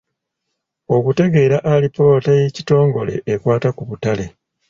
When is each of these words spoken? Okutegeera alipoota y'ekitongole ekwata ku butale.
Okutegeera 0.95 1.57
alipoota 1.73 2.31
y'ekitongole 2.39 3.13
ekwata 3.33 3.69
ku 3.77 3.83
butale. 3.89 4.25